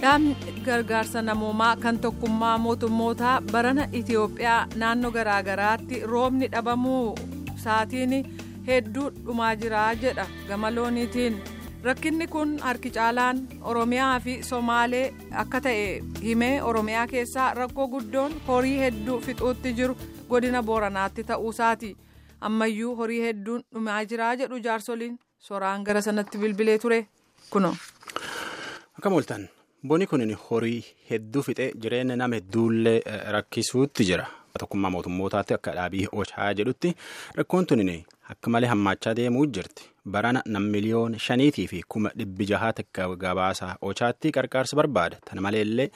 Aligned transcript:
Dhaabni 0.00 0.36
gargaarsa 0.66 1.22
namoomaa 1.22 1.76
kan 1.76 1.98
tokkummaa 1.98 2.58
mootummootaa 2.58 3.40
barana 3.52 3.84
Itiyoophiyaa 3.92 4.66
naannoo 4.82 5.10
garaagaraatti 5.16 6.00
roobni 6.12 6.48
dhabamuu 6.52 7.14
isaatiin 7.56 8.14
hedduu 8.66 9.10
dhumaa 9.24 9.54
jira 9.62 9.82
jedha 10.04 10.26
gama 10.48 10.70
looniitiin 10.74 11.36
rakkinni 11.84 12.26
kun 12.34 12.56
harki 12.62 12.90
caalaan 12.96 13.42
Oromiyaa 13.72 14.20
fi 14.20 14.38
Somaalee 14.50 15.04
akka 15.44 15.60
ta'e 15.68 15.84
himee 16.22 16.62
Oromiyaa 16.72 17.06
keessaa 17.12 17.52
rakkoo 17.60 17.88
guddoon 17.94 18.32
horii 18.48 18.78
hedduu 18.84 19.20
fixuutti 19.28 19.72
jiru 19.82 19.96
godina 20.30 20.62
Booranaatti 20.62 21.24
ta'uusaati 21.32 21.96
ammayyuu 22.40 22.96
horii 22.96 23.22
hedduun 23.28 23.62
dhumaa 23.74 24.02
jira 24.04 24.34
jedhu 24.42 24.58
jaarsoliin 24.68 25.18
soraan 25.38 25.82
gara 25.82 26.00
sanatti 26.02 26.38
bilbilee 26.38 26.78
ture 26.78 27.06
kuno. 27.50 27.74
Akkam 28.98 29.12
ooltan 29.12 29.48
bonni 29.86 30.06
kun 30.06 30.22
horii 30.50 30.84
hedduu 31.10 31.42
fixee 31.42 31.72
jireenya 31.82 32.16
nama 32.16 32.34
hedduullee 32.36 33.00
rakkisuutti 33.36 34.04
jira. 34.04 34.26
Tokkummaa 34.58 34.90
mootummootaatti 34.90 35.54
akka 35.54 35.72
dhaabii 35.76 36.06
ochaa 36.12 36.52
jedhutti 36.54 36.94
rakkoon 37.36 37.66
tun 37.66 37.82
akka 38.32 38.50
malee 38.50 38.68
hammaachaa 38.68 39.14
deemuu 39.16 39.46
jirti. 39.46 39.88
Barana 40.10 40.42
nam 40.46 40.62
miliyoona 40.74 41.18
shaniitii 41.18 41.66
fi 41.68 41.82
kuma 41.88 42.10
dhibbi 42.18 42.46
jahaatti 42.46 42.82
akka 42.86 43.16
gabaasa 43.16 43.76
ochaatti 43.82 44.32
qarqaarsa 44.32 44.76
barbaada. 44.76 45.16
Tana 45.24 45.40
maleellee 45.40 45.90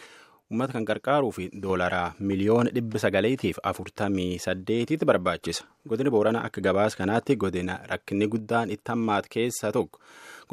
uummata 0.51 0.73
kan 0.73 0.85
qarqaaruu 0.85 1.33
fi 1.33 1.49
doolaraa 1.63 2.15
miliyoona 2.21 2.71
dhibba 2.75 2.99
sagaleetiif 2.99 3.59
afurtamii 3.63 4.39
saddeetitti 4.39 5.05
barbaachisa. 5.05 5.65
Godini 5.89 6.11
boorana 6.11 6.45
akka 6.45 6.61
gabaasa 6.61 6.97
kanaatti 6.97 7.37
godina 7.37 7.81
rakkinni 7.91 8.27
guddaan 8.29 8.71
itti 8.71 8.91
hammaatu 8.93 9.29
keessaa 9.31 9.73
tokko. 9.73 9.99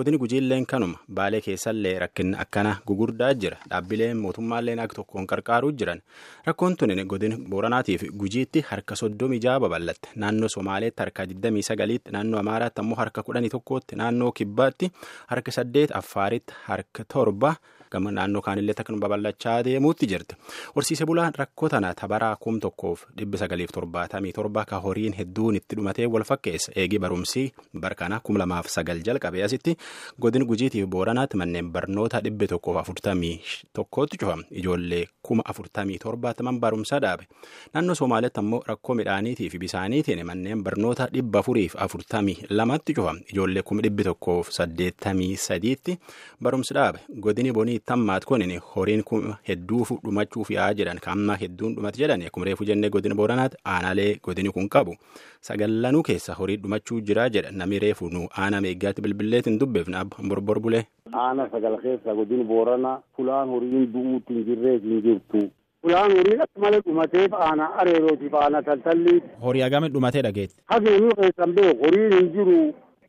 Godini 0.02 0.18
gujiilleen 0.18 0.66
kanuma 0.66 1.00
baalee 1.20 1.41
keessallee 1.48 1.94
rakkinni 2.04 2.38
akkana 2.44 2.76
gugurdaa 2.88 3.34
jira. 3.34 3.57
Dhaabbileen 3.70 4.18
mootummaalleen 4.18 4.80
akka 4.80 4.96
tokkoon 4.99 5.27
qarqaaruu 5.34 5.71
jiran. 5.80 6.02
Rakkoon 6.46 6.76
tun 6.77 6.96
godina 7.07 7.38
booranaatiif 7.49 8.04
gujiitti 8.24 8.66
harka 8.70 8.96
soddomii 8.96 9.40
jaha 9.48 9.60
babal'atte 9.60 10.10
naannoo 10.16 10.49
somaaleetti 10.49 11.02
harka 11.04 11.26
29tti 11.26 12.12
naannoo 12.18 12.40
amaaraatti 12.40 12.82
ammoo 12.82 12.96
harka 13.04 13.22
11tti 13.22 13.96
naannoo 13.96 14.32
kibbaatti 14.32 14.91
harka 15.27 15.52
8 15.52 15.94
affaaritti 16.02 16.54
harka 16.68 17.04
torba 17.13 17.55
gama 17.91 18.12
naannoo 18.12 18.41
kaanillee 18.41 18.74
akka 18.79 18.94
babal'achaa 19.04 19.63
deemuutti 19.68 20.07
jirti. 20.07 20.35
Horsiise 20.76 21.05
bulaan 21.05 21.34
rakkoo 21.38 21.70
tana 21.70 21.94
tabaraa 21.94 22.35
kum 22.35 22.60
tokkoof 22.60 23.05
977 23.16 24.66
ka 24.70 24.79
horiin 24.79 25.13
hedduun 25.18 25.55
itti 25.60 25.76
dhumatee 25.76 26.05
wal 26.07 26.24
fakkeessa. 26.24 26.72
Eegii 26.76 26.99
barumsii 26.99 27.52
barkana 27.79 28.22
2009 28.29 29.04
jalqabee 29.07 29.44
asitti 29.44 29.76
godin 30.22 30.46
gujiitiif 30.46 30.86
booranaatti 30.88 31.38
manneen 31.38 31.72
barnoota 31.72 32.20
dhibbe 32.24 32.48
tokkoof 32.48 32.78
afurtamii 32.78 33.40
tokkotti 33.74 34.18
cufama 34.18 34.44
ijoollee 34.52 35.06
kuma 35.22 35.44
afurtamii 35.46 35.98
torbaatti 36.00 36.44
man 36.44 36.60
barumsaa 36.60 37.00
dhaabe. 37.00 37.28
Naannoo 37.74 37.96
somaaleetti 37.96 38.40
ammoo 38.40 38.62
rakkoo 38.68 38.96
midhaaniitii 38.96 39.50
fi 39.50 39.58
bisaaniitiin 39.60 40.26
manneen 40.26 40.64
barnoota 40.64 41.08
dhibba 41.14 41.40
afuriif 41.40 41.76
afurtamii 41.76 42.38
lamatti 42.50 42.94
cufama 42.94 43.20
ijoollee 43.34 43.62
kuma 43.64 43.82
dhibbi 43.82 44.04
tokkoof 44.04 44.50
saddeettamii 44.52 45.36
sadiitti 45.38 45.98
barumsi 46.42 46.74
dhaabe. 46.74 47.00
Godini 47.20 47.52
bonii 47.52 47.80
tammaat 47.80 48.26
kunin 48.26 48.60
horiin 48.76 49.04
kuma 49.04 49.38
hedduu 49.48 49.86
dhumachuuf 50.04 50.52
yaa 50.52 50.74
jedhan. 50.74 51.00
Kamma 51.00 51.36
hedduun 51.36 51.76
dhumate 51.76 51.98
jedhan 52.04 52.22
akkuma 52.28 52.46
reefu 52.46 52.66
jennee 52.66 52.90
godina 52.90 53.16
booranaatti 53.16 53.58
aanaalee 53.66 54.16
godini 54.24 54.50
kun 54.52 54.70
qabu. 54.70 54.96
Sagallanuu 55.42 56.04
keessa 56.04 56.34
horii 56.34 56.58
dhumachuu 56.58 57.00
jira 57.02 57.30
jedha. 57.30 57.52
Namni 57.52 57.80
reefu 57.80 58.10
nu 58.10 58.28
aana 58.38 58.62
meeggaatti 58.62 59.02
bilbilleetiin 59.02 59.60
dubbeefna 59.72 60.00
abba 60.00 60.18
borbor 60.30 60.60
bulee. 60.60 60.84
Aana 61.14 61.48
sagal 61.52 61.77
keessa 61.82 62.14
godin 62.16 62.44
boorana 62.48 63.00
fulaan 63.16 63.50
horiin 63.50 63.88
du'uutti 63.94 64.34
hin 64.34 64.46
jirreef 64.47 64.81
hin 64.84 65.02
jirtu. 65.06 65.41
Fulaan 65.84 66.12
horiin 66.18 66.41
akka 66.45 66.59
malee 66.63 66.81
dhumateef 66.85 67.34
aana 67.34 67.68
areerootiif 67.84 68.34
aana 68.34 68.62
taltalliiti. 68.62 69.28
Horii 69.45 69.62
hagame 69.66 69.90
dhumatee 69.90 70.22
dhageetti. 70.28 70.56
Hageenu 70.66 71.16
keessan 71.19 71.53
beeku 71.59 71.85
horiin 71.85 72.13
hin 72.18 72.29
jiru 72.35 72.57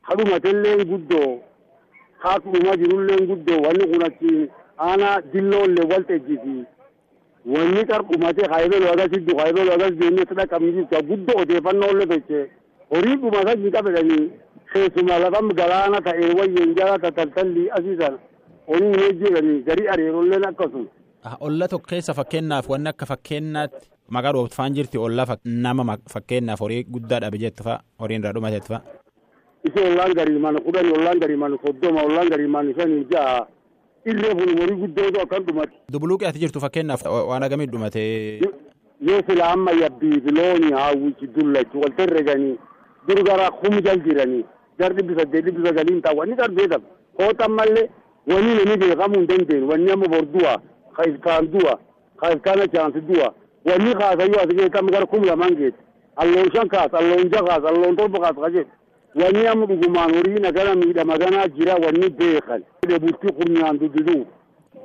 ha 0.03 0.15
dhumateillee 0.21 0.85
guddoo 0.93 1.31
haa 2.25 2.39
dhuma 2.45 2.77
jirullee 2.83 3.21
guddoo 3.33 3.61
wanni 3.67 3.89
kun 3.93 4.05
achi 4.09 4.33
aana 4.79 5.11
dilloollee 5.33 5.87
wal 5.93 6.05
ejjiti. 6.17 6.57
Wanni 7.55 7.85
qar 7.91 8.03
dhumatee 8.11 8.49
haayibelu 8.55 8.89
agas 8.95 9.11
hiddu 9.17 9.37
haayibelu 9.39 9.73
agas 9.77 9.93
deemee 10.01 10.27
sadha 10.33 10.47
qabni 10.55 10.73
jirtu 10.79 11.03
guddoo 11.11 11.41
odeeffannoo 11.45 12.07
beekee 12.15 12.45
horii 12.95 13.17
dhumatan 13.23 13.63
hin 13.65 13.73
qabedanii 13.77 14.25
keessumaa 14.73 15.19
lafam 15.25 15.49
galaana 15.61 16.01
ta'ee 16.09 16.31
wayyeen 16.41 16.75
jala 16.79 16.99
tataltalli 17.05 17.65
asii 17.79 17.97
sana 18.01 18.19
horii 18.69 18.93
hin 19.03 19.19
jedhanii 19.23 19.63
garii 19.69 19.89
areerolleen 19.95 20.47
akkasuma. 20.49 20.89
Olla 21.41 21.69
tokko 21.69 21.87
keessa 21.95 22.15
fakkeenyaaf 22.15 22.69
wanni 22.71 22.89
akka 22.93 23.07
fakkeenyaatti 23.07 23.87
maqaa 24.17 24.33
dhooftaan 24.37 24.75
jirti 24.75 24.99
olla 24.99 25.27
nama 25.45 25.97
fakkeenyaaf 26.15 26.61
horii 26.61 26.85
guddaa 26.85 27.21
dhabe 27.25 27.39
jettu 27.45 27.63
fa'a 27.69 27.81
horiin 28.01 28.21
irraa 28.23 28.33
dhumateetti 28.39 28.69
fa'a. 28.75 28.81
Isee 29.69 29.85
ollaan 29.93 30.15
garii 30.19 30.39
mana 30.39 30.61
kudhanii 30.61 30.93
ollaan 30.99 31.19
garii 31.21 31.37
mana 31.37 31.57
soddoma 31.67 32.03
ollaan 32.09 32.29
garii 32.31 32.47
mana 32.57 32.75
shanii 32.79 33.05
ja'a 33.13 33.47
irree 34.07 34.35
kun 34.41 34.59
horii 34.61 34.79
guddootu 34.83 35.21
akkan 35.25 35.45
dhumate. 35.47 35.73
Dubuluuqii 35.93 36.27
ati 36.29 36.39
jirtu 36.45 36.61
fakkeenyaaf 36.61 37.05
waan 37.07 37.43
agamii 37.43 37.67
dhumate. 37.75 38.03
Yoo 39.09 39.21
sila 39.29 39.53
amma 39.53 39.73
yabbiif 39.83 40.25
looni 40.39 40.73
hawwichi 40.73 41.27
dullachu 41.37 41.81
walta 41.85 42.03
herreganii 42.03 42.57
dur 43.09 43.23
gara 43.29 43.51
kum 43.51 43.79
jal 43.87 44.01
jiranii 44.05 44.45
gar 44.79 44.93
dhibbi 44.97 45.15
saddeet 45.19 45.45
dhibbi 45.45 45.67
sagaliin 45.67 46.01
ta'a 46.03 46.15
wanni 46.19 46.37
kan 46.37 46.51
beekamu 46.55 46.87
kootan 47.19 47.51
mallee 47.59 47.87
wanni 48.27 48.53
namni 48.59 48.77
beekamuu 48.83 49.19
hin 49.21 49.27
dandeenye 49.31 49.67
wanni 49.73 49.91
amma 49.93 50.07
bor 50.09 50.25
du'a 50.35 50.55
ka 50.97 51.03
ilkaan 51.09 51.47
du'a. 51.53 51.75
Ka 52.21 52.31
ilkaan 52.33 52.61
achaansi 52.65 53.01
du'a 53.09 53.29
wanni 53.69 53.95
kaasayyuu 54.01 54.41
as 54.45 54.51
geetamu 54.59 54.91
gara 54.95 55.07
kum 55.07 55.25
lamaan 55.25 55.55
geeti 55.57 55.79
alloon 56.17 56.49
shan 56.55 56.69
kaas 56.69 56.93
alloon 57.01 57.31
jaha 57.33 57.47
kaas 57.49 57.65
alloon 57.71 57.97
torba 57.97 58.19
kaas 58.25 58.37
ka 58.45 58.51
jedhu 58.51 58.71
wanni 59.23 59.47
amma 59.53 59.67
dhugumaan 59.67 60.15
horii 60.17 60.41
nagana 60.47 60.75
miidhama 60.75 61.19
ganaa 61.19 61.49
jira 61.57 61.75
wanni 61.85 62.09
beekan 62.11 62.63
bultii 63.03 63.33
kurnyaan 63.39 63.79
duddiduu. 63.81 64.27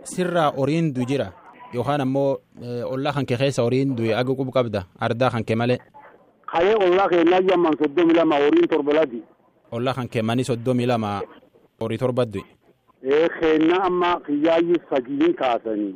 Sirraa 0.03 0.51
horiin 0.57 0.93
du 0.93 1.05
jira. 1.05 1.31
Yookaan 1.73 2.01
ammoo 2.01 2.39
ollaa 2.93 3.13
kan 3.13 3.25
kee 3.25 3.37
keessa 3.37 3.63
horiin 3.63 3.95
du'e 3.97 4.13
aga 4.15 4.33
qubu 4.35 4.51
qabda 4.51 4.85
ardaa 4.99 5.29
kan 5.29 5.43
kee 5.43 5.55
malee. 5.55 5.77
Kalee 6.51 6.75
ollaa 6.75 7.07
keenyaa 7.09 7.41
yamman 7.49 7.75
soddomi 7.81 8.13
lama 8.13 8.35
horiin 8.39 8.67
torba 8.71 8.93
ladi. 8.93 9.21
Ollaa 9.71 9.93
kan 9.93 10.07
kee 10.09 10.21
manii 10.21 10.43
soddomi 10.49 10.85
lama 10.87 11.21
horii 11.81 11.97
torba 11.97 12.25
du'e. 12.25 12.45
Ee 13.03 13.27
keenna 13.39 13.83
amma 13.87 14.19
kiyyaayyii 14.25 14.81
sadiin 14.89 15.33
kaasanii. 15.41 15.95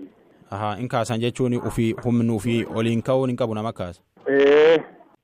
Ahaa 0.52 0.76
in 0.80 0.88
kaasan 0.88 1.20
jechuun 1.22 1.56
ufii 1.68 1.94
humni 2.04 2.32
ufii 2.36 2.66
oliin 2.76 3.02
ka'uun 3.04 3.30
hin 3.30 3.38
qabu 3.38 3.56
nama 3.56 3.74
kaasa. 3.74 4.02
Ee 4.28 4.78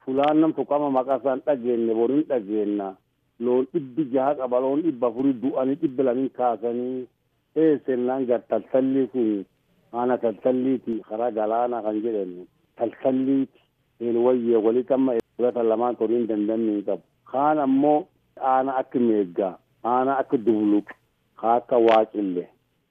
fulaan 0.06 0.53
tuqama 0.56 0.90
maqasaan 0.91 1.41
dhageenne 1.46 1.94
boriin 2.00 2.25
dhageenna 2.30 2.96
loon 3.40 3.68
dhibbi 3.74 4.06
jaha 4.13 4.36
qaba 4.36 4.59
loon 4.59 4.81
dhibba 4.84 5.07
afurii 5.07 5.34
du'anii 5.44 5.75
dhibbi 5.81 6.03
lamiin 6.03 6.30
kaasanii 6.40 7.07
ee 7.56 7.78
sennaan 7.86 8.25
gar 8.25 8.41
taltallii 8.50 9.07
kun 9.13 9.46
aana 9.94 10.18
taltalliiti 10.18 11.02
karaa 11.09 11.31
galaanaa 11.31 11.81
kan 11.81 12.02
jedhamu 12.03 12.46
taltalliiti. 12.78 13.59
wayyee 14.25 14.57
walitti 14.66 14.94
amma 14.94 15.13
fudhata 15.38 15.63
lamaan 15.63 15.96
horiin 16.00 16.28
dandamne 16.30 16.72
hin 16.72 16.84
qabu. 16.86 17.03
Kaan 17.31 17.59
ammoo 17.59 18.07
aana 18.52 18.75
akka 18.81 19.00
meeggaa, 19.08 19.53
aana 19.91 20.18
akka 20.22 20.38
dubluq, 20.46 20.88
kaa 21.40 21.56
akka 21.62 21.78
waaqillee, 21.88 22.47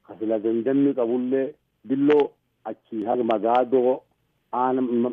kasila 0.06 0.38
dandamni 0.44 0.94
qabullee 0.98 1.46
billoo 1.88 2.24
achi 2.70 3.04
haga 3.08 3.24
magaadoo 3.32 3.94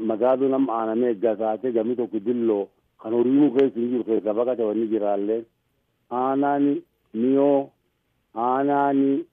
magaadoo 0.09 0.49
nama 0.53 0.73
aana 0.79 0.95
meeggaa 1.01 1.35
taate 1.41 1.71
gami 1.75 1.95
tokko 1.95 2.19
dilloo 2.27 2.63
kan 3.01 3.13
horiinuu 3.17 3.51
keessa 3.55 3.79
hin 3.79 3.89
jiru 3.91 4.03
keessa 4.09 4.33
baqate 4.39 4.63
wanni 4.69 4.87
jiraallee 4.93 5.41
aanaani 6.19 6.73
miyoo 7.21 7.69
aanaani 8.45 9.25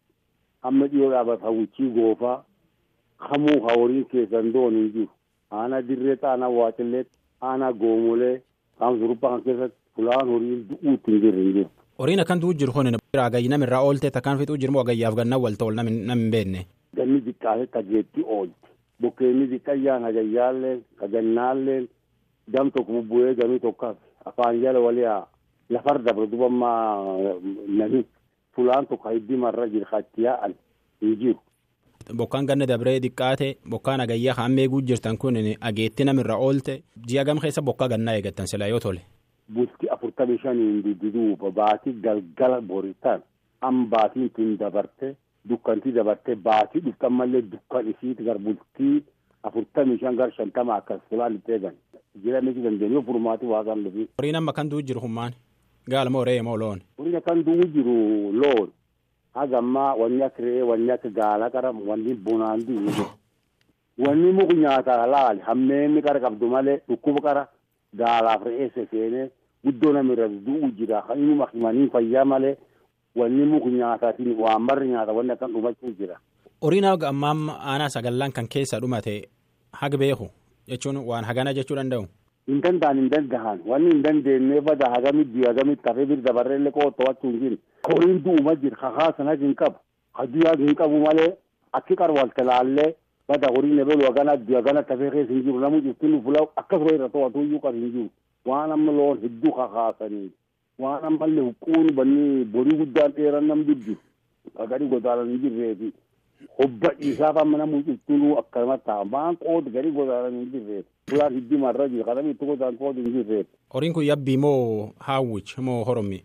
amma 0.71 0.87
dhiyoo 0.93 1.11
dhaabata 1.13 1.45
hawwichii 1.47 1.91
goofaa 1.97 2.39
kamuu 3.29 3.61
ha 3.67 3.75
horiin 3.81 4.05
keessan 4.13 4.53
doon 4.53 4.75
hin 4.81 4.91
jiru. 4.95 5.09
aanaa 5.59 5.83
dirreetti 5.89 6.27
aanaa 6.33 6.49
waaqilleetti 6.59 7.17
aanaa 7.51 7.73
goomolee 7.83 8.35
kaan 8.79 8.99
suruphaa 9.01 9.31
kan 9.31 9.43
keessatti 9.47 9.80
fulaan 9.97 10.29
horiin 10.35 10.67
du'uutti 10.71 11.11
hin 11.13 11.21
jirre 11.25 11.43
hin 11.45 11.53
jiru. 11.57 11.71
Horiin 11.99 12.21
akkan 12.25 12.41
du'u 12.43 12.55
jiru 12.55 12.73
kun 12.73 12.93
agayyi 13.25 13.49
namirraa 13.49 13.83
ooltee 13.87 14.11
takkaan 14.11 14.39
fixuu 14.39 14.57
jiru 14.63 14.73
moo 14.73 14.83
agayyaaf 14.85 15.15
gannaan 15.19 15.43
walta 15.43 15.65
ol 15.65 15.75
nam 15.75 15.87
hin 15.89 16.31
beekne. 16.35 16.67
Ganni 16.97 17.21
xiqqaate 17.27 17.67
tageetti 17.77 18.23
oolte 18.27 18.55
bukkeenni 19.03 19.47
xiqqayyaan 19.53 20.05
agayyaalleen 20.05 20.81
kagannaalleen 21.01 21.89
gam 22.55 22.71
tokko 22.71 22.93
bubbu'ee 22.93 23.35
gamii 23.35 23.61
tokko 23.67 23.95
afaan 24.25 24.61
jala 24.63 24.81
waliyaa 24.87 25.27
lafar 25.71 25.99
dabre 26.05 26.27
dubammaa 26.33 27.29
nami 27.79 28.05
fulaan 28.57 28.87
tokko 28.87 29.09
hiddimarra 29.15 29.69
jira 29.69 29.87
hatti 29.93 30.23
yaa'an 30.27 30.55
hin 31.03 31.17
jiru. 31.21 31.39
Bokkaan 32.17 32.47
ganna 32.47 32.67
dabree 32.67 32.99
xiqqaate 33.01 33.49
bokkaan 33.71 34.01
agayyaa 34.01 34.35
kan 34.35 34.53
meeguu 34.53 34.81
jirtan 34.83 35.19
kun 35.19 35.37
ageetti 35.61 36.05
namirra 36.05 36.37
oolte 36.37 36.83
ji'a 37.09 37.25
gam 37.25 37.39
keessa 37.41 37.63
bokkaa 37.63 37.89
gannaa 37.89 38.15
eeggattan 38.19 38.47
silaa 38.49 38.69
yoo 38.69 38.81
tole. 38.81 39.01
Bulti 39.55 39.89
afurtamii 39.95 40.39
shaniin 40.43 40.83
didduuba 40.85 41.51
baatii 41.51 41.93
galgala 42.05 42.61
boritan 42.61 43.21
an 43.69 43.87
baatiin 43.93 44.29
tun 44.37 44.57
dabarte 44.59 45.15
dukkantii 45.49 45.93
dabartee 45.97 46.35
baatii 46.49 46.81
dhuftan 46.85 47.13
mallee 47.13 47.43
dukkan 47.53 47.89
isiiti 47.93 48.25
garbultii 48.29 49.03
afurtamii 49.43 49.99
shan 50.01 50.17
gar 50.17 50.31
shantama 50.37 50.75
akkas 50.77 51.01
fulaan 51.11 51.35
itti 51.39 51.53
eegan. 51.53 51.75
Jiramichi 52.23 52.63
dandeenyu 52.63 53.03
furmaati 53.07 53.47
waaqan 53.47 53.83
dhufi. 53.85 54.09
Horiin 54.19 54.37
amma 54.37 54.53
kan 54.53 54.71
du'u 54.71 54.83
jiru 54.83 55.01
hummaan 55.01 55.33
gaala 55.89 56.11
moo 56.11 56.25
re'ee 56.25 56.43
moo 56.43 56.57
loon. 56.63 56.81
Horiin 56.99 57.21
kan 57.27 57.43
du'u 57.47 57.67
jiru 57.75 57.97
loon. 58.43 58.69
Hagammaa 59.35 59.95
wanni 60.01 60.23
akka 60.29 60.43
re'ee 60.43 60.63
wanni 60.71 60.91
akka 60.97 61.09
gaala 61.19 61.51
qara 61.51 61.73
wanni 61.91 62.15
bonaan 62.15 62.61
du'u. 62.69 63.07
Wanni 63.99 64.33
muku 64.33 64.55
nyaataa 64.63 65.07
laali 65.07 65.41
hammeenni 65.49 66.03
qara 66.03 66.21
qabdu 66.21 66.47
malee 66.55 66.79
dhukkuba 66.89 67.21
qara 67.27 67.49
gaalaaf 68.01 68.43
re'ee 68.47 68.71
seseenee 68.75 69.31
guddoo 69.65 69.93
namirra 69.93 70.29
du'u 70.29 70.71
jira 70.79 71.03
kan 71.09 71.19
inni 71.19 71.45
himanii 71.53 71.89
fayyaa 71.93 72.25
malee 72.25 72.57
wanni 73.17 73.45
muku 73.47 73.69
nyaataatiin 73.71 74.37
waan 74.39 74.67
barri 74.67 74.89
nyaata 74.89 75.13
wanni 75.13 75.33
akkan 75.33 75.53
dhumachuu 75.53 75.93
jira. 75.99 76.17
Horiin 76.63 76.85
haga 76.85 77.09
ammaa 77.09 77.59
aanaa 77.73 77.89
sagallan 77.89 78.33
kan 78.33 78.49
keessa 78.49 78.81
dhumate 78.81 79.29
haga 79.73 79.97
beeku 79.99 80.29
jechuun 80.69 80.97
waan 80.97 81.25
hagana 81.25 81.55
jechuu 81.55 81.77
danda'u. 81.77 82.05
Hin 82.49 82.61
danda'an 82.63 82.97
hin 82.99 83.09
danda'an 83.11 83.61
wanni 83.67 83.91
hin 83.93 84.03
dandeenye 84.03 84.61
bada 84.61 84.91
hagamitti 84.95 85.45
hagamitti 85.47 85.89
hafee 85.89 86.07
bir 86.07 86.21
dabarreellee 86.23 86.71
koo 86.73 86.91
to'achuu 86.91 87.31
hin 87.31 87.41
jiru. 87.41 87.57
Horiin 87.89 88.23
du'uma 88.25 88.55
jira 88.63 88.77
kakaasan 88.77 89.27
hagi 89.27 89.45
hin 89.45 89.55
qabu. 89.55 89.77
Hajuu 90.13 90.47
hagi 90.49 90.65
hin 90.67 90.75
qabu 90.75 90.99
malee 91.05 91.29
akki 91.73 91.97
qaru 91.97 92.15
wal 92.15 92.31
talaallee 92.39 92.95
bada 93.29 93.49
horiin 93.55 93.79
ebelu 93.79 94.05
hagana 94.09 94.33
hagana 94.57 94.83
tafee 94.83 95.11
keessa 95.11 95.33
hin 95.33 95.43
jiru 95.45 95.61
namni 95.61 95.83
cuftin 95.83 96.17
fula 96.23 96.47
akkasuma 96.57 96.95
irra 96.97 97.09
to'atu 97.09 97.43
iyyuu 97.45 97.61
qabu 97.61 97.79
hin 97.79 97.93
jiru. 97.93 98.09
Waan 98.45 98.73
amma 98.73 98.93
loon 98.93 99.19
hedduu 99.23 99.53
kakaasanii 99.53 100.31
waan 100.79 101.05
ammallee 101.05 101.41
huccuun 101.49 101.93
banni 101.95 102.45
borii 102.45 102.77
guddaan 102.79 103.13
dheeran 103.17 103.47
nam 103.47 103.65
duddu 103.67 103.97
gadi 104.69 104.87
godaanan 104.89 105.29
hin 105.29 105.41
jirreefi. 105.43 105.93
Hobba 106.59 106.89
dhiisaaf 107.01 107.37
amma 107.37 107.59
namni 107.59 107.83
cuftinuu 107.85 108.39
akkanumatti 108.39 108.85
ta'a. 108.87 109.05
Maan 109.05 109.37
qoodi 109.37 109.71
gadi 109.71 109.91
godaanan 109.93 110.39
hin 110.39 110.51
jirreefi. 110.53 110.89
Fulaan 111.11 111.35
hiddi 111.35 111.57
marra 111.59 111.89
jira 111.89 112.05
kadhanii 112.05 112.31
itti 112.31 112.47
godaan 112.47 112.77
qoodi 112.79 113.03
hin 113.03 113.13
jirreefi. 113.13 113.51
Horiin 113.75 113.93
kun 113.93 114.05
yabbii 114.05 114.37
moo 114.37 114.93
haawwich 114.99 115.59
moo 115.59 115.85
horommi? 115.85 116.23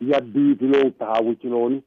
Yabbii 0.00 0.54
filoon 0.60 0.92
haawwichi 1.00 1.48
looni. 1.48 1.82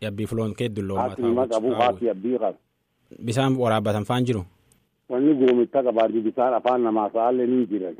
Yabbii 0.00 0.26
filoon 0.26 0.54
keeddu 0.54 0.82
looma. 0.82 1.02
Haati 1.02 1.22
qabu 1.54 1.70
haati 1.74 2.06
yabbii 2.06 2.38
qabu. 2.38 2.58
Bisaan 3.24 3.56
waraabbatan 3.56 4.04
faan 4.04 4.24
jiru? 4.24 4.44
Wanni 5.08 5.34
goomitta 5.34 5.82
qabaati 5.82 6.20
bisaan 6.20 6.54
afaan 6.54 6.82
namaa 6.82 7.10
sa'aallee 7.10 7.46
ni 7.46 7.66
jiran. 7.66 7.96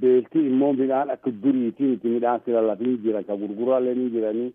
Beelti 0.00 0.38
immoo 0.48 0.72
midhaan 0.72 1.10
akka 1.14 1.30
duriitiin 1.42 1.92
itti 1.96 2.08
midhaan 2.08 2.40
silallatiin 2.44 2.98
jiran 3.04 3.24
ka 3.24 3.36
gurguraallee 3.36 3.94
ni 3.94 4.10
jiranii. 4.14 4.52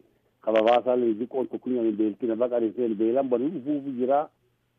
kababaasaallee 0.47 1.13
xiqqoon 1.19 1.47
tokkunyaan 1.51 1.95
beeltina 1.99 2.35
baqariseen 2.41 2.93
beelan 2.99 3.27
banii 3.31 3.49
dhufuufu 3.53 3.91
jira. 3.99 4.19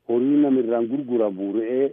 Horii 0.09 0.39
namirraan 0.43 0.87
gurguramu 0.91 1.49
re'ee 1.57 1.89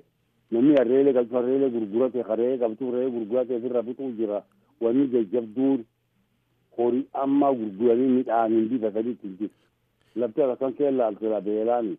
namni 0.51 0.75
harreelee 0.79 1.13
qabtu 1.17 1.35
harreelee 1.37 1.69
gurgurate 1.75 2.21
haree 2.29 2.57
qabtu 2.61 2.91
re'ee 2.93 3.09
gurgurate 3.15 3.55
ofirra 3.57 3.83
fixuu 3.87 4.11
jira. 4.19 4.37
Wanni 4.81 5.07
jajjabduun 5.13 5.83
horii 6.77 7.05
amma 7.23 7.51
gurguranii 7.59 8.07
midhaaniin 8.17 8.69
bitatanii 8.71 9.11
ittiin 9.17 9.35
jiru. 9.39 9.53
Lafti 10.15 10.41
akkasan 10.41 10.73
keella 10.79 11.07
altira 11.07 11.41
beelaani 11.41 11.97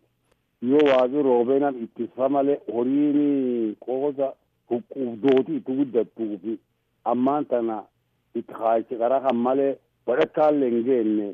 yoo 0.71 0.83
waaqi 0.91 1.21
roobeenan 1.29 1.75
ittisa 1.85 2.29
malee 2.29 2.57
horiin 2.73 3.75
qoosa 3.85 4.33
huqquubdooti 4.69 5.55
itti 5.59 5.71
guddattuu 5.81 6.37
fi 6.43 6.57
ammaan 7.11 7.45
tana 7.45 7.83
itti 8.35 8.53
kaayichi 8.53 8.95
qara 9.01 9.19
kan 9.25 9.35
malee 9.45 9.75
badhakkaallee 10.07 10.69
hin 10.69 10.83
geenne 10.89 11.27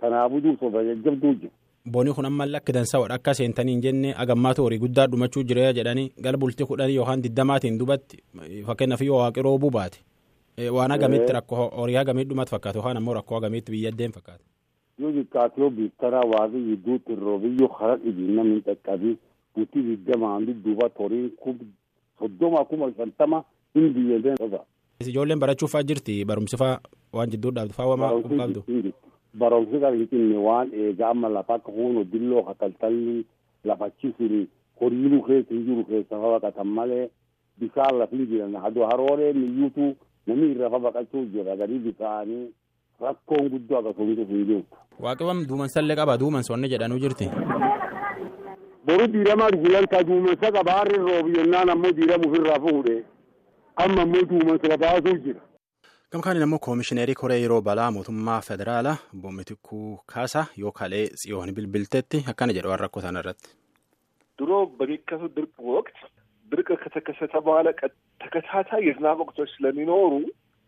kanaafuu 0.00 0.40
duuba 0.40 0.82
jajjabduu 0.84 1.34
jiru. 1.34 1.52
Booni 1.90 2.12
kun 2.12 2.26
amma 2.26 2.44
akka 2.58 2.72
dansaa 2.72 3.00
wadha 3.00 3.14
akka 3.14 3.34
seentanii 3.34 3.72
hin 3.72 3.82
jenne 3.82 4.14
agammaatu 4.24 4.62
horii 4.62 4.78
guddaa 4.78 5.06
dhumachuu 5.06 5.42
jira 5.42 5.72
jedhanii 5.72 6.12
gara 6.26 6.38
bultii 6.38 6.66
kudhanii 6.66 6.94
yookaan 6.96 7.22
digdamaatiin 7.22 7.78
dubatti 7.78 8.22
fakkeenyaaf 8.66 9.02
yoo 9.02 9.18
waaqi 9.20 9.42
roobuu 9.42 9.70
baate 9.70 10.02
waan 10.78 10.92
agamitti 10.92 11.32
rakkoo 11.32 11.68
horii 11.76 11.96
agamitti 11.96 12.28
dhumatu 12.34 12.50
fakkaata 12.56 12.78
yookaan 12.78 12.96
ammoo 12.96 13.14
rakkoo 13.14 13.36
agamitti 13.38 13.72
biyya 13.72 13.88
addeen 13.94 14.12
fakkaata. 14.12 14.44
Yoo 14.98 15.12
xiqqaate 15.12 15.60
yoo 15.60 15.70
biittaraa 15.70 16.24
waaqi 16.34 16.60
gidduutti 16.68 17.14
roobiyyoo 17.14 17.68
karaa 17.78 17.96
dhibiin 18.04 18.34
namni 18.36 18.60
dhaqqabii 18.66 19.16
bultii 19.54 19.82
digdamaan 19.90 20.46
dudduubatti 20.46 21.02
horiin 21.02 21.30
kun 21.42 21.58
soddoma 22.18 22.64
kuma 22.64 22.90
shantama 22.96 23.42
hin 23.74 23.90
biyyatee 23.94 24.34
qofa. 24.42 24.60
Ijoolleen 25.00 25.38
barachuufaa 25.40 25.82
jirti 25.82 26.24
barumsifaa 26.24 26.78
waan 27.12 27.30
jidduu 27.30 27.50
dhaabdu 27.50 27.74
faawamaa 27.74 28.12
qabdu. 28.38 28.62
baromsi 29.40 29.78
kan 29.80 29.96
hin 30.10 30.36
waan 30.48 30.70
eegaa 30.74 31.10
amma 31.14 31.28
lafa 31.28 31.54
akka 31.54 31.72
huunoo 31.72 32.04
dilloo 32.12 32.42
kataltalli 32.42 33.26
lafachisiri 33.64 34.46
horiinuu 34.80 35.22
keessa 35.26 35.54
hin 35.54 35.64
jiru 35.66 35.84
keessa 35.90 36.20
fa 36.22 36.30
baqatan 36.34 36.66
malee 36.78 37.08
bisaan 37.60 37.98
lafi 37.98 38.16
hin 38.16 38.26
jiran 38.30 38.56
hadu 38.64 38.86
harooree 38.90 39.32
miyyuutu 39.32 39.90
namni 40.26 40.50
irra 40.54 40.70
fa 40.70 40.78
baqachuu 40.86 41.24
jira 41.34 41.56
gadi 41.56 41.78
bisaanii 41.88 42.46
rakkoon 43.00 43.48
guddoo 43.54 43.78
akkasumas 43.82 44.28
hin 44.32 44.44
jiru. 44.48 44.62
Waaqewwan 45.04 45.44
duumansallee 45.48 45.96
qaba 46.00 46.16
duumansa 46.24 46.52
wanni 46.54 46.68
jedhanuu 46.74 46.98
jirti. 47.04 47.28
Boru 48.87 49.05
diiramaa 49.13 49.51
gulantaa 49.63 50.03
duumansa 50.09 50.51
qaba 50.57 50.71
harri 50.79 50.97
roobi 51.07 51.37
yennaan 51.39 51.69
ammoo 51.75 51.91
diiramu 51.99 52.29
ofirraa 52.31 52.59
fuudhe 52.65 52.95
amma 53.83 54.01
ammoo 54.05 54.23
duumansa 54.31 54.67
qabaasuu 54.73 55.17
jira. 55.25 55.41
Gamkaan 56.13 56.41
immoo 56.45 56.59
koomishineerii 56.67 57.17
koree 57.21 57.39
yeroo 57.43 57.61
balaa 57.67 57.91
mootummaa 57.97 58.41
federaalaa 58.49 58.97
boomitikkuu 59.21 59.89
kaasa 60.13 60.45
yoo 60.63 60.71
kalee 60.79 61.05
tsiyoon 61.19 61.53
bilbiltetti 61.57 62.23
akkana 62.33 62.53
jedhu 62.57 62.69
waan 62.73 62.83
rakkoo 62.85 63.03
sana 63.07 63.19
irratti. 63.25 63.49
ድሮ 64.39 64.51
በሚከሰት 64.77 65.31
ድርቅ 65.37 65.55
ወቅት 65.73 65.97
ድርቅ 66.51 66.67
ከተከሰተ 66.83 67.33
በኋላ 67.47 67.67
ተከታታይ 68.21 68.81
የዝናብ 68.87 69.17
ወቅቶች 69.23 69.49
ስለሚኖሩ 69.55 70.13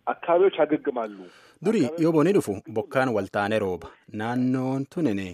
አካባቢዎች 0.07 0.55
ያገግማሉ። 0.61 1.15
durii 1.65 1.87
yoo 2.03 2.11
booni 2.15 2.31
dhufu 2.37 2.53
bokkaan 2.77 3.09
waltaanee 3.17 3.59
rooba 3.63 3.87
naannoon 4.21 4.81
tunine 4.93 5.27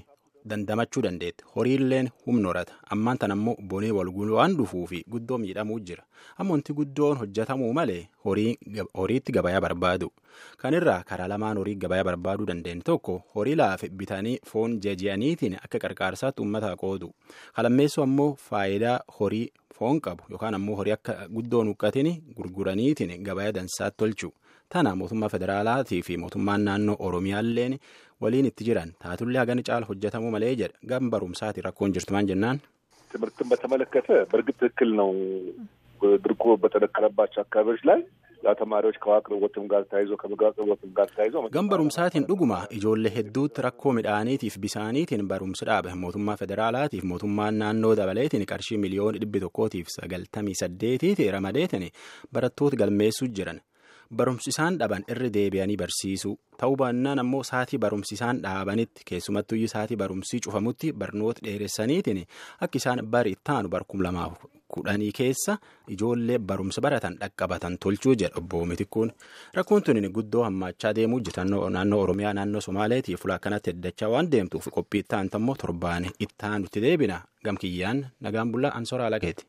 dandamachuu 0.45 1.03
dandeetti 1.03 1.45
horiilleen 1.55 2.09
humna 2.27 2.49
horata 2.49 2.75
ammaan 2.97 3.19
tan 3.19 3.31
ammoo 3.35 3.57
bonii 3.71 3.91
walguun 3.99 4.31
waan 4.37 4.57
dhufuu 4.57 4.87
fi 4.87 5.05
guddoo 5.11 5.39
miidhamuu 5.39 5.79
jira. 5.81 6.05
Ammoonti 6.39 6.73
guddoon 6.73 7.17
hojjetamuu 7.19 7.73
malee 7.73 8.09
horiitti 8.25 9.33
gabayaa 9.33 9.61
barbaadu. 9.61 10.13
Kanirraa 10.59 11.03
karaa 11.09 11.29
lamaan 11.29 11.57
horii 11.59 11.75
gabayaa 11.77 12.05
barbaaduu 12.05 12.47
dandeenye 12.47 12.83
tokko 12.83 13.23
horii 13.35 13.55
laafe 13.55 13.89
bitanii 13.89 14.39
foon 14.53 14.79
jeeji'aniitiin 14.81 15.55
akka 15.65 15.79
qarqaarsaatti 15.79 16.43
uummata 16.43 16.77
qoodu. 16.77 17.13
Kalammeessu 17.57 18.03
ammoo 18.03 18.35
faayidaa 18.49 19.01
horii 19.21 19.49
foon 19.79 20.01
qabu 20.01 20.23
yookaan 20.31 20.55
ammoo 20.55 20.77
horii 20.77 20.93
akka 20.93 21.29
guddoon 21.35 21.69
huqqatiin 21.69 22.11
gurguraniitiin 22.37 23.23
gabayaa 23.25 23.53
dansaatti 23.53 23.97
tolchu 23.99 24.33
tana 24.74 24.96
mootummaa 25.02 25.30
federaalaatii 25.36 26.02
fi 26.08 26.18
mootummaan 26.24 26.64
naannoo 26.70 26.98
oromiyaalleen 27.08 27.74
waliin 28.24 28.50
itti 28.52 28.68
jiran 28.70 28.92
taatullee 29.04 29.42
hagani 29.44 29.64
caala 29.70 29.86
hojjetamuu 29.92 30.32
malee 30.36 30.54
jedha 30.62 30.78
gam 30.92 31.10
barumsaati 31.16 31.66
rakkoon 31.70 31.94
jirtu 31.98 32.14
maan 32.18 32.30
jennaan. 32.34 32.60
ትምህርትን 33.14 33.48
በተመለከተ 33.52 34.08
በእርግጥ 34.32 34.56
ትክክል 34.64 34.90
ነው። 35.00 35.08
ድርቁ 36.26 36.44
በተደቀለባቸው 36.64 37.40
አካባቢዎች 37.46 37.82
ላይ 37.90 38.00
ተማሪዎች 38.60 38.98
ከውሃ 39.04 39.16
አቅርቦትም 39.22 39.64
ጋር 39.72 39.82
ተያይዞ 39.92 40.12
ከምግብ 40.22 40.46
አቅርቦትም 40.50 40.92
ጋር 40.98 41.08
ተያይዞ 41.16 41.34
gam 41.56 41.68
barumsaatiin 41.72 42.28
dhuguma 42.30 42.60
ijoollee 42.78 43.12
hedduutti 43.16 43.64
rakkoo 43.66 43.92
midhaaniitiif 43.98 44.56
bisaaniitiin 44.66 45.24
barumsi 45.32 45.66
dhaabe 45.70 45.92
mootummaa 46.04 46.38
federaalaatiif 46.44 47.04
mootummaan 47.12 47.58
naannoo 47.62 47.92
dabaleetiin 48.02 48.46
qarshii 48.52 48.80
miliyoona 48.86 49.22
dhibbi 49.24 49.40
tokkootiif 49.46 49.88
sagaltamii 49.98 50.56
saddeetiiti 50.62 51.28
ramadeetiin 51.38 51.86
barattoota 52.36 52.80
galmeessuu 52.84 53.30
jiran. 53.40 53.60
Barumsisaan 54.11 54.79
dhaban 54.79 55.05
irra 55.09 55.29
deebi'anii 55.37 55.77
barsiisuu 55.83 56.35
ta'uu 56.63 56.77
baannaan 56.83 57.19
ammoo 57.23 57.43
saatii 57.51 57.79
barumsisaan 57.85 58.43
dhaabanitti 58.43 59.03
keessumattuyyuu 59.11 59.69
saatii 59.75 59.97
barumsii 60.03 60.41
cufamutti 60.47 60.93
barnoota 60.93 61.41
dheeressaniitiin 61.47 62.25
akka 62.61 62.77
isaan 62.83 63.07
bari 63.07 63.33
ittaanu 63.37 63.69
barkum 63.69 64.03
lamaaf 64.07 64.45
kudhanii 64.75 65.11
keessa 65.19 65.57
ijoollee 65.95 66.39
barumsa 66.39 66.81
baratan 66.87 67.17
dhaqqabatan 67.21 67.77
tolchuu 67.83 68.15
jedha 68.23 68.39
obbo 68.41 68.65
Mitikkuun 68.71 69.13
rakkoon 69.55 69.83
tuni 69.83 70.09
guddoo 70.17 70.45
hammaachaa 70.45 70.95
deemuu 70.97 71.21
jirti 71.21 71.41
naannoo 71.51 72.01
Oromiyaa 72.07 72.33
naannoo 72.39 72.61
Somaaleetiif 72.69 73.21
fuula 73.23 73.35
akkanatti 73.41 73.71
heddachaa 73.71 74.09
waan 74.15 74.31
deemtuuf 74.33 74.69
qophii 74.79 75.01
ittaantu 75.05 75.37
ammoo 75.37 75.55
torbaan 75.63 76.11
ittaanutti 76.19 76.81
deebina. 76.83 77.21
Gamkiyyaan 77.45 78.07
nagaan 78.21 78.53
bullaa 78.53 78.75
ansoraa 78.81 79.11
lageeti. 79.11 79.47